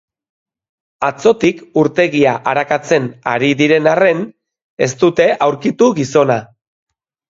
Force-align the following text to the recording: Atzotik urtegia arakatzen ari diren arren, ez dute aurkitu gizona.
Atzotik 1.09 1.59
urtegia 1.83 2.33
arakatzen 2.53 3.07
ari 3.35 3.53
diren 3.63 3.93
arren, 3.95 4.27
ez 4.89 4.93
dute 5.07 5.33
aurkitu 5.51 5.97
gizona. 6.05 6.45